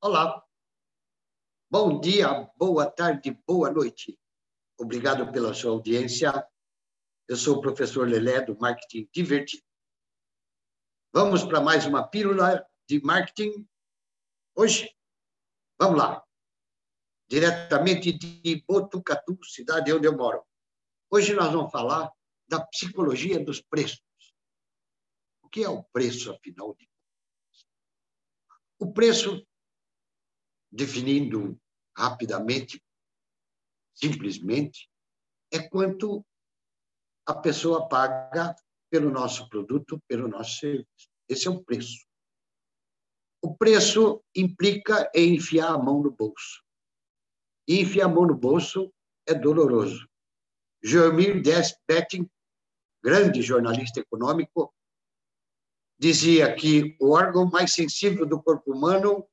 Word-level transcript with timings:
Olá. 0.00 0.46
Bom 1.68 1.98
dia, 2.00 2.48
boa 2.56 2.88
tarde, 2.88 3.32
boa 3.44 3.68
noite. 3.68 4.16
Obrigado 4.78 5.32
pela 5.32 5.52
sua 5.52 5.72
audiência. 5.72 6.48
Eu 7.26 7.36
sou 7.36 7.56
o 7.56 7.60
professor 7.60 8.06
Lelé, 8.08 8.40
do 8.40 8.56
Marketing 8.56 9.08
Divertido. 9.12 9.64
Vamos 11.12 11.42
para 11.42 11.60
mais 11.60 11.84
uma 11.84 12.06
pílula 12.06 12.64
de 12.88 13.00
marketing 13.02 13.68
hoje? 14.54 14.88
Vamos 15.80 15.98
lá. 15.98 16.24
Diretamente 17.28 18.12
de 18.12 18.64
Botucatu, 18.68 19.36
cidade 19.42 19.92
onde 19.92 20.06
eu 20.06 20.16
moro. 20.16 20.46
Hoje 21.10 21.34
nós 21.34 21.52
vamos 21.52 21.72
falar 21.72 22.08
da 22.46 22.64
psicologia 22.66 23.44
dos 23.44 23.60
preços. 23.60 24.00
O 25.42 25.48
que 25.48 25.64
é 25.64 25.68
o 25.68 25.82
preço, 25.82 26.30
afinal 26.30 26.72
de 26.76 26.86
contas? 26.86 27.66
O 28.78 28.92
preço 28.92 29.44
definindo 30.70 31.58
rapidamente, 31.96 32.82
simplesmente, 33.94 34.88
é 35.52 35.58
quanto 35.58 36.24
a 37.26 37.34
pessoa 37.34 37.88
paga 37.88 38.54
pelo 38.90 39.10
nosso 39.10 39.48
produto, 39.48 40.00
pelo 40.06 40.28
nosso 40.28 40.58
serviço. 40.58 41.10
Esse 41.28 41.46
é 41.46 41.50
o 41.50 41.62
preço. 41.62 42.06
O 43.42 43.54
preço 43.56 44.22
implica 44.34 45.10
em 45.14 45.36
enfiar 45.36 45.72
a 45.72 45.78
mão 45.78 46.02
no 46.02 46.10
bolso. 46.10 46.62
E 47.66 47.80
enfiar 47.80 48.06
a 48.06 48.08
mão 48.08 48.26
no 48.26 48.34
bolso 48.34 48.92
é 49.26 49.34
doloroso. 49.34 50.08
Jermir 50.82 51.42
Betting, 51.86 52.28
grande 53.02 53.42
jornalista 53.42 54.00
econômico, 54.00 54.72
dizia 55.98 56.54
que 56.54 56.96
o 57.00 57.10
órgão 57.10 57.48
mais 57.50 57.74
sensível 57.74 58.24
do 58.24 58.40
corpo 58.42 58.72
humano 58.72 59.28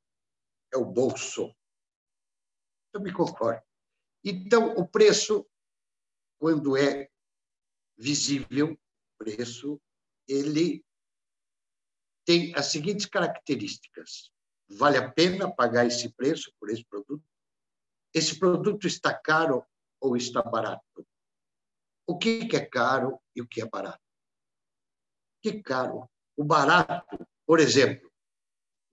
é 0.76 0.78
o 0.78 0.86
bolso. 0.86 1.56
Eu 2.94 3.02
me 3.02 3.12
concordo. 3.12 3.64
Então, 4.24 4.74
o 4.76 4.88
preço, 4.88 5.48
quando 6.38 6.78
é 6.78 7.10
visível, 7.98 8.78
preço, 9.18 9.82
ele 10.28 10.86
tem 12.26 12.54
as 12.56 12.68
seguintes 12.68 13.06
características. 13.06 14.32
Vale 14.68 14.98
a 14.98 15.12
pena 15.12 15.54
pagar 15.54 15.86
esse 15.86 16.10
preço 16.10 16.52
por 16.60 16.70
esse 16.70 16.84
produto? 16.84 17.24
Esse 18.14 18.38
produto 18.38 18.88
está 18.88 19.14
caro 19.14 19.66
ou 20.00 20.18
está 20.18 20.42
barato? 20.42 21.08
O 22.08 22.18
que 22.18 22.50
é 22.54 22.66
caro 22.66 23.20
e 23.36 23.42
o 23.42 23.48
que 23.48 23.62
é 23.62 23.66
barato? 23.66 24.04
O 25.38 25.42
que 25.42 25.50
é 25.50 25.62
caro? 25.62 26.10
O 26.36 26.44
barato, 26.44 27.28
por 27.46 27.60
exemplo, 27.60 28.12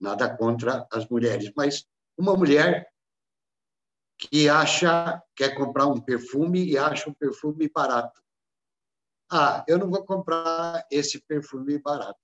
nada 0.03 0.35
contra 0.35 0.85
as 0.91 1.07
mulheres, 1.07 1.49
mas 1.55 1.87
uma 2.17 2.35
mulher 2.35 2.91
que 4.17 4.49
acha, 4.49 5.23
quer 5.33 5.55
comprar 5.55 5.87
um 5.87 5.99
perfume 5.99 6.65
e 6.65 6.77
acha 6.77 7.09
um 7.09 7.13
perfume 7.13 7.69
barato. 7.69 8.21
Ah, 9.31 9.63
eu 9.65 9.77
não 9.79 9.89
vou 9.89 10.05
comprar 10.05 10.85
esse 10.91 11.21
perfume 11.21 11.79
barato. 11.79 12.19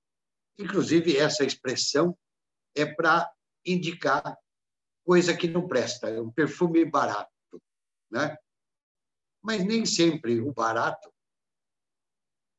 Inclusive, 0.60 1.18
essa 1.18 1.46
expressão 1.46 2.18
é 2.76 2.86
para 2.86 3.32
indicar 3.66 4.38
coisa 5.06 5.36
que 5.36 5.48
não 5.48 5.66
presta, 5.66 6.10
é 6.10 6.20
um 6.20 6.32
perfume 6.32 6.84
barato. 6.84 7.32
Né? 8.12 8.38
Mas 9.42 9.66
nem 9.66 9.86
sempre 9.86 10.42
o 10.42 10.52
barato, 10.52 11.10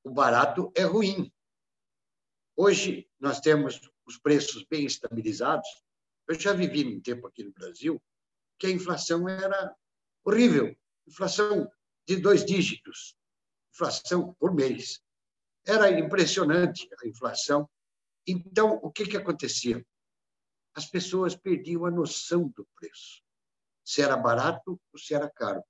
o 0.03 0.11
barato 0.11 0.73
é 0.75 0.83
ruim. 0.83 1.31
Hoje 2.57 3.07
nós 3.21 3.39
temos 3.39 3.81
os 4.11 4.19
preços 4.19 4.65
bem 4.65 4.85
estabilizados. 4.85 5.69
Eu 6.29 6.39
já 6.39 6.53
vivi 6.53 6.85
um 6.87 7.01
tempo 7.01 7.27
aqui 7.27 7.45
no 7.45 7.53
Brasil 7.53 8.03
que 8.59 8.67
a 8.67 8.71
inflação 8.71 9.29
era 9.29 9.75
horrível, 10.25 10.77
inflação 11.07 11.71
de 12.07 12.17
dois 12.17 12.45
dígitos, 12.45 13.17
inflação 13.73 14.35
por 14.35 14.53
mês. 14.53 15.01
Era 15.67 15.91
impressionante 15.91 16.89
a 17.03 17.09
inflação. 17.09 17.69
Então, 18.27 18.81
o 18.83 18.91
que, 18.91 19.07
que 19.07 19.17
acontecia? 19.17 19.85
As 20.75 20.87
pessoas 20.87 21.35
perdiam 21.35 21.87
a 21.87 21.91
noção 21.91 22.49
do 22.49 22.67
preço, 22.77 23.23
se 23.85 24.03
era 24.03 24.17
barato 24.17 24.81
ou 24.93 24.99
se 24.99 25.15
era 25.15 25.31
caro. 25.31 25.63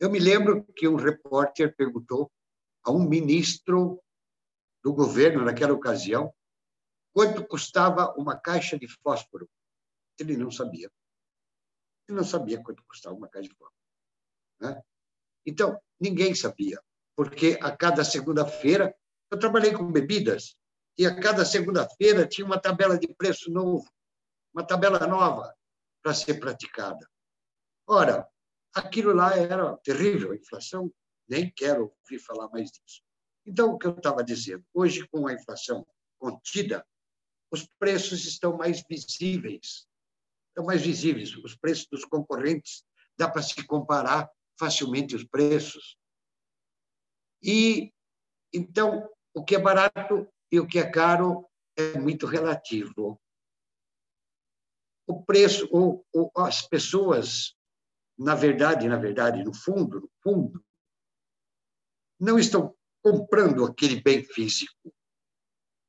Eu 0.00 0.10
me 0.10 0.18
lembro 0.18 0.64
que 0.74 0.88
um 0.88 0.96
repórter 0.96 1.74
perguntou 1.76 2.30
a 2.84 2.90
um 2.90 3.08
ministro 3.08 4.02
do 4.82 4.92
governo 4.92 5.44
naquela 5.44 5.72
ocasião 5.72 6.34
quanto 7.12 7.46
custava 7.46 8.12
uma 8.16 8.38
caixa 8.38 8.78
de 8.78 8.88
fósforo. 8.88 9.48
Ele 10.18 10.36
não 10.36 10.50
sabia. 10.50 10.90
Ele 12.08 12.16
não 12.16 12.24
sabia 12.24 12.62
quanto 12.62 12.84
custava 12.84 13.14
uma 13.14 13.28
caixa 13.28 13.48
de 13.48 13.54
fósforo. 13.54 13.82
Né? 14.60 14.82
Então, 15.46 15.80
ninguém 16.00 16.34
sabia, 16.34 16.80
porque 17.16 17.58
a 17.60 17.76
cada 17.76 18.04
segunda-feira 18.04 18.94
eu 19.30 19.38
trabalhei 19.38 19.72
com 19.72 19.90
bebidas 19.90 20.56
e 20.96 21.06
a 21.06 21.18
cada 21.18 21.44
segunda-feira 21.44 22.26
tinha 22.26 22.46
uma 22.46 22.60
tabela 22.60 22.98
de 22.98 23.08
preço 23.14 23.50
novo, 23.50 23.90
uma 24.54 24.64
tabela 24.64 25.06
nova 25.06 25.54
para 26.02 26.14
ser 26.14 26.38
praticada. 26.38 27.08
Ora, 27.86 28.28
aquilo 28.74 29.14
lá 29.14 29.36
era 29.36 29.76
terrível, 29.78 30.32
a 30.32 30.36
inflação, 30.36 30.92
nem 31.28 31.50
quero 31.50 31.92
ouvir 32.02 32.22
falar 32.22 32.48
mais 32.50 32.70
disso. 32.70 33.02
Então, 33.44 33.72
o 33.72 33.78
que 33.78 33.86
eu 33.86 33.96
estava 33.96 34.22
dizendo, 34.22 34.64
hoje, 34.72 35.06
com 35.08 35.26
a 35.26 35.32
inflação 35.32 35.86
contida, 36.18 36.86
os 37.52 37.68
preços 37.78 38.24
estão 38.24 38.56
mais 38.56 38.82
visíveis. 38.88 39.86
Estão 40.48 40.64
mais 40.64 40.80
visíveis. 40.80 41.36
Os 41.36 41.54
preços 41.54 41.86
dos 41.86 42.04
concorrentes, 42.04 42.82
dá 43.16 43.28
para 43.28 43.42
se 43.42 43.62
comparar 43.66 44.28
facilmente 44.58 45.14
os 45.14 45.24
preços. 45.24 45.98
E, 47.42 47.92
então, 48.52 49.08
o 49.34 49.44
que 49.44 49.54
é 49.54 49.58
barato 49.58 50.26
e 50.50 50.58
o 50.58 50.66
que 50.66 50.78
é 50.78 50.90
caro 50.90 51.46
é 51.76 51.98
muito 51.98 52.26
relativo. 52.26 53.20
O 55.06 55.22
preço, 55.22 55.68
ou, 55.70 56.06
as 56.36 56.66
pessoas, 56.66 57.54
na 58.18 58.34
verdade, 58.34 58.88
na 58.88 58.96
verdade, 58.96 59.44
no 59.44 59.52
fundo, 59.52 60.00
no 60.00 60.10
fundo, 60.22 60.64
não 62.18 62.38
estão 62.38 62.74
comprando 63.02 63.64
aquele 63.64 64.00
bem 64.00 64.22
físico 64.24 64.94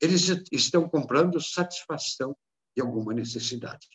eles 0.04 0.28
estão 0.52 0.90
comprando 0.90 1.40
satisfação 1.40 2.36
de 2.76 2.82
alguma 2.82 3.14
necessidade. 3.14 3.88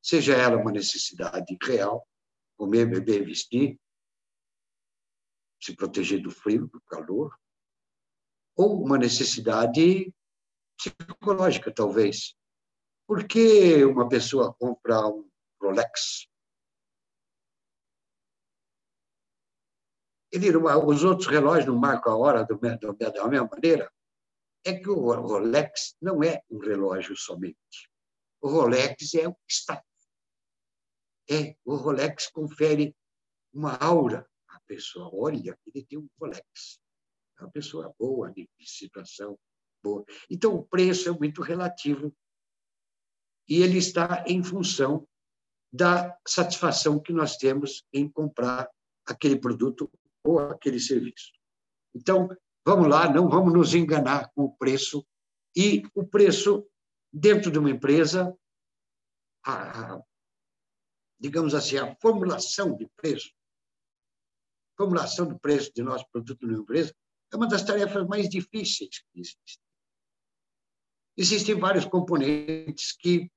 Seja 0.00 0.34
ela 0.36 0.56
uma 0.56 0.70
necessidade 0.70 1.58
real, 1.60 2.06
comer, 2.56 2.86
beber, 2.86 3.24
vestir, 3.24 3.76
se 5.60 5.74
proteger 5.74 6.22
do 6.22 6.30
frio, 6.30 6.68
do 6.68 6.80
calor, 6.82 7.36
ou 8.56 8.84
uma 8.84 8.96
necessidade 8.96 10.14
psicológica, 10.76 11.72
talvez. 11.74 12.36
Por 13.06 13.26
que 13.26 13.84
uma 13.84 14.08
pessoa 14.08 14.54
compra 14.54 15.08
um 15.08 15.28
Rolex? 15.60 16.28
Ele, 20.30 20.56
os 20.56 21.02
outros 21.02 21.26
relógios 21.26 21.66
não 21.66 21.76
marcam 21.76 22.12
a 22.12 22.16
hora 22.16 22.44
da 22.44 22.56
mesma 23.28 23.48
maneira? 23.50 23.92
É 24.64 24.74
que 24.78 24.88
o 24.88 25.12
Rolex 25.12 25.96
não 26.00 26.22
é 26.22 26.42
um 26.50 26.58
relógio 26.58 27.16
somente. 27.16 27.90
O 28.40 28.48
Rolex 28.48 29.14
é 29.14 29.28
um 29.28 29.34
status. 29.48 29.86
É, 31.30 31.56
o 31.64 31.76
Rolex 31.76 32.28
confere 32.28 32.94
uma 33.52 33.76
aura 33.76 34.28
à 34.48 34.60
pessoa. 34.66 35.10
Olha, 35.12 35.58
ele 35.66 35.84
tem 35.84 35.98
um 35.98 36.08
Rolex. 36.20 36.80
É 37.38 37.42
uma 37.42 37.50
pessoa 37.50 37.94
boa, 37.98 38.32
de 38.32 38.48
situação 38.60 39.38
boa. 39.82 40.04
Então, 40.30 40.54
o 40.54 40.64
preço 40.64 41.08
é 41.08 41.12
muito 41.12 41.42
relativo 41.42 42.14
e 43.48 43.62
ele 43.62 43.78
está 43.78 44.24
em 44.26 44.42
função 44.42 45.06
da 45.72 46.16
satisfação 46.26 47.00
que 47.00 47.12
nós 47.12 47.36
temos 47.36 47.84
em 47.92 48.08
comprar 48.08 48.70
aquele 49.06 49.38
produto 49.38 49.90
ou 50.24 50.38
aquele 50.38 50.78
serviço. 50.78 51.32
Então, 51.94 52.28
Vamos 52.64 52.88
lá, 52.88 53.12
não 53.12 53.28
vamos 53.28 53.52
nos 53.52 53.74
enganar 53.74 54.30
com 54.34 54.44
o 54.44 54.56
preço. 54.56 55.06
E 55.56 55.82
o 55.94 56.06
preço, 56.06 56.66
dentro 57.12 57.50
de 57.50 57.58
uma 57.58 57.70
empresa, 57.70 58.36
a, 59.44 60.00
digamos 61.18 61.54
assim, 61.54 61.76
a 61.76 61.94
formulação 61.96 62.76
de 62.76 62.88
preço, 62.96 63.32
formulação 64.76 65.26
do 65.26 65.38
preço 65.38 65.72
de 65.74 65.82
nosso 65.82 66.06
produto 66.10 66.46
numa 66.46 66.60
empresa, 66.60 66.94
é 67.32 67.36
uma 67.36 67.48
das 67.48 67.64
tarefas 67.64 68.06
mais 68.06 68.28
difíceis 68.28 68.98
que 68.98 69.20
existem. 69.20 69.64
Existem 71.16 71.58
vários 71.58 71.84
componentes 71.84 72.92
que 72.96 73.30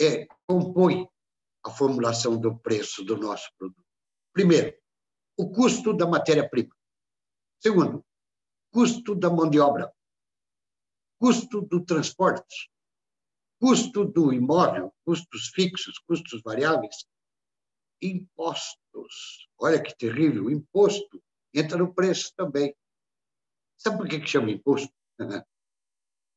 é, 0.00 0.26
compõem 0.46 1.08
a 1.64 1.70
formulação 1.70 2.40
do 2.40 2.56
preço 2.58 3.04
do 3.04 3.16
nosso 3.16 3.50
produto. 3.58 3.84
Primeiro, 4.32 4.76
o 5.36 5.50
custo 5.50 5.96
da 5.96 6.06
matéria-prima. 6.06 6.77
Segundo, 7.60 8.04
custo 8.72 9.14
da 9.14 9.28
mão 9.28 9.50
de 9.50 9.58
obra, 9.58 9.92
custo 11.18 11.60
do 11.62 11.84
transporte, 11.84 12.70
custo 13.60 14.04
do 14.04 14.32
imóvel, 14.32 14.94
custos 15.04 15.48
fixos, 15.48 15.98
custos 15.98 16.40
variáveis, 16.42 17.06
impostos. 18.00 19.48
Olha 19.58 19.82
que 19.82 19.96
terrível, 19.96 20.50
imposto 20.50 21.22
entra 21.52 21.76
no 21.76 21.92
preço 21.92 22.32
também. 22.36 22.74
Sabe 23.76 23.98
por 23.98 24.08
que, 24.08 24.20
que 24.20 24.26
chama 24.26 24.50
imposto? 24.50 24.92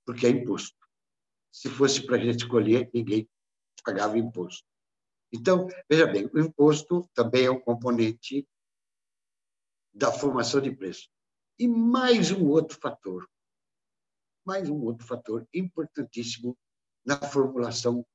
Porque 0.06 0.26
é 0.26 0.30
imposto. 0.30 0.78
Se 1.52 1.70
fosse 1.70 2.06
para 2.06 2.16
a 2.16 2.20
gente 2.20 2.44
escolher, 2.44 2.90
ninguém 2.94 3.30
pagava 3.84 4.18
imposto. 4.18 4.66
Então, 5.32 5.68
veja 5.90 6.08
bem, 6.08 6.30
o 6.34 6.40
imposto 6.40 7.08
também 7.14 7.46
é 7.46 7.52
um 7.52 7.60
componente 7.60 8.48
da 9.94 10.12
formação 10.12 10.62
de 10.62 10.72
preço. 10.72 11.10
E 11.60 11.68
mais 11.68 12.32
um 12.32 12.48
outro 12.48 12.78
fator, 12.80 13.30
mais 14.46 14.70
um 14.70 14.82
outro 14.82 15.06
fator 15.06 15.48
importantíssimo 15.54 16.58
na 17.06 17.18
formulação 17.18 18.06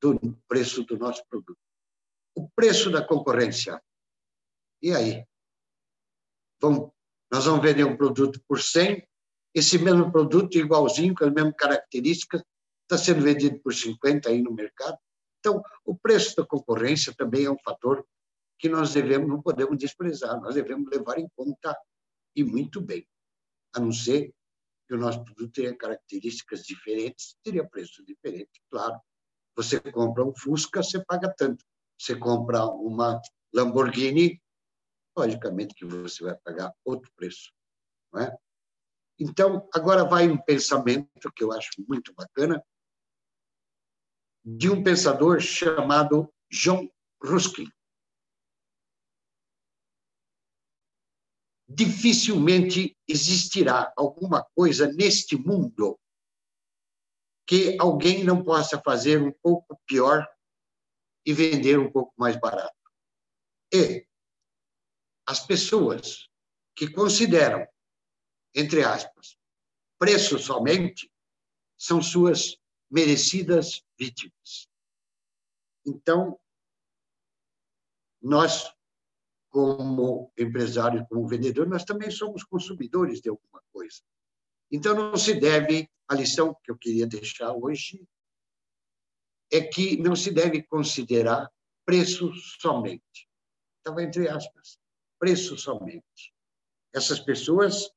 do 0.00 0.18
preço 0.48 0.84
do 0.84 0.98
nosso 0.98 1.24
produto. 1.28 1.58
O 2.34 2.48
preço 2.50 2.90
da 2.90 3.06
concorrência. 3.06 3.82
E 4.82 4.92
aí? 4.92 5.24
Vamos, 6.60 6.90
nós 7.30 7.44
vamos 7.44 7.62
vender 7.62 7.84
um 7.84 7.96
produto 7.96 8.40
por 8.46 8.60
100, 8.60 9.06
esse 9.54 9.78
mesmo 9.78 10.12
produto, 10.12 10.58
igualzinho, 10.58 11.14
com 11.14 11.24
as 11.24 11.32
mesmas 11.32 11.54
características, 11.56 12.42
está 12.82 12.98
sendo 13.02 13.22
vendido 13.22 13.58
por 13.60 13.74
50 13.74 14.28
aí 14.28 14.42
no 14.42 14.52
mercado. 14.52 14.98
Então, 15.40 15.62
o 15.84 15.96
preço 15.96 16.36
da 16.36 16.46
concorrência 16.46 17.14
também 17.14 17.46
é 17.46 17.50
um 17.50 17.58
fator 17.64 18.06
que 18.58 18.68
nós 18.68 18.94
devemos, 18.94 19.28
não 19.28 19.42
podemos 19.42 19.76
desprezar, 19.78 20.40
nós 20.40 20.54
devemos 20.54 20.90
levar 20.90 21.18
em 21.18 21.28
conta 21.36 21.76
e 22.34 22.42
muito 22.42 22.80
bem, 22.80 23.06
a 23.74 23.80
não 23.80 23.92
ser 23.92 24.32
que 24.86 24.94
o 24.94 24.98
nosso 24.98 25.22
produto 25.24 25.52
tenha 25.52 25.76
características 25.76 26.62
diferentes, 26.62 27.36
teria 27.42 27.68
preço 27.68 28.04
diferente, 28.04 28.62
claro. 28.70 28.98
Você 29.56 29.80
compra 29.80 30.24
um 30.24 30.34
Fusca, 30.34 30.82
você 30.82 31.02
paga 31.04 31.32
tanto. 31.36 31.64
Você 31.98 32.14
compra 32.14 32.66
uma 32.66 33.20
Lamborghini, 33.52 34.40
logicamente 35.16 35.74
que 35.74 35.84
você 35.86 36.22
vai 36.22 36.36
pagar 36.36 36.72
outro 36.84 37.10
preço, 37.16 37.50
não 38.12 38.22
é? 38.22 38.36
Então, 39.18 39.66
agora 39.72 40.04
vai 40.04 40.28
um 40.28 40.36
pensamento 40.36 41.32
que 41.34 41.42
eu 41.42 41.52
acho 41.52 41.70
muito 41.88 42.12
bacana, 42.12 42.62
de 44.44 44.70
um 44.70 44.84
pensador 44.84 45.40
chamado 45.40 46.32
John 46.50 46.88
Ruskin. 47.22 47.66
Dificilmente 51.68 52.96
existirá 53.08 53.92
alguma 53.96 54.44
coisa 54.54 54.92
neste 54.92 55.36
mundo 55.36 55.98
que 57.46 57.76
alguém 57.80 58.24
não 58.24 58.42
possa 58.42 58.80
fazer 58.80 59.22
um 59.22 59.32
pouco 59.32 59.80
pior 59.86 60.26
e 61.24 61.32
vender 61.32 61.78
um 61.78 61.90
pouco 61.90 62.12
mais 62.16 62.36
barato. 62.36 62.74
E 63.72 64.06
as 65.26 65.44
pessoas 65.44 66.28
que 66.74 66.88
consideram, 66.90 67.66
entre 68.54 68.84
aspas, 68.84 69.36
preço 69.98 70.38
somente, 70.38 71.10
são 71.76 72.02
suas 72.02 72.56
merecidas 72.90 73.82
vítimas. 73.98 74.68
Então, 75.84 76.38
nós 78.22 78.72
como 79.56 80.30
empresário, 80.36 81.06
como 81.08 81.26
vendedor, 81.26 81.66
nós 81.66 81.82
também 81.82 82.10
somos 82.10 82.44
consumidores 82.44 83.22
de 83.22 83.30
alguma 83.30 83.62
coisa. 83.72 84.02
Então, 84.70 84.94
não 84.94 85.16
se 85.16 85.32
deve, 85.32 85.90
a 86.06 86.14
lição 86.14 86.54
que 86.62 86.70
eu 86.70 86.76
queria 86.76 87.06
deixar 87.06 87.54
hoje 87.54 88.06
é 89.50 89.62
que 89.62 89.96
não 89.96 90.14
se 90.14 90.30
deve 90.30 90.62
considerar 90.62 91.50
preço 91.86 92.30
somente. 92.60 93.26
Estava 93.78 94.02
entre 94.02 94.28
aspas, 94.28 94.78
preço 95.18 95.56
somente. 95.56 96.34
Essas 96.94 97.18
pessoas 97.18 97.90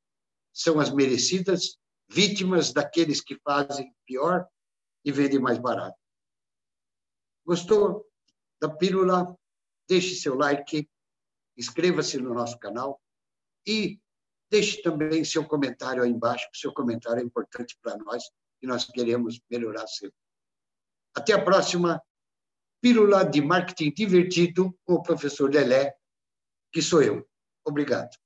são 0.54 0.80
as 0.80 0.90
merecidas 0.90 1.78
vítimas 2.10 2.72
daqueles 2.72 3.20
que 3.20 3.38
fazem 3.44 3.94
pior 4.06 4.48
e 5.04 5.12
vendem 5.12 5.40
mais 5.42 5.58
barato. 5.58 6.00
Gostou 7.46 8.06
da 8.62 8.70
pílula? 8.70 9.38
Deixe 9.90 10.16
seu 10.16 10.36
like, 10.36 10.88
inscreva-se 11.60 12.18
no 12.18 12.34
nosso 12.34 12.58
canal 12.58 13.00
e 13.68 14.00
deixe 14.50 14.82
também 14.82 15.24
seu 15.26 15.46
comentário 15.46 16.02
aí 16.02 16.10
embaixo, 16.10 16.50
que 16.52 16.58
seu 16.58 16.74
comentário 16.74 17.22
é 17.22 17.24
importante 17.24 17.78
para 17.82 17.98
nós 17.98 18.24
e 18.62 18.66
nós 18.66 18.86
queremos 18.86 19.40
melhorar 19.50 19.86
sempre. 19.88 20.16
Até 21.14 21.34
a 21.34 21.44
próxima 21.44 22.02
Pílula 22.82 23.26
de 23.26 23.42
Marketing 23.42 23.92
Divertido 23.92 24.74
com 24.86 24.94
o 24.94 25.04
professor 25.04 25.54
Lelé, 25.54 25.94
que 26.72 26.82
sou 26.82 27.04
eu. 27.04 27.28
Obrigado. 27.66 28.18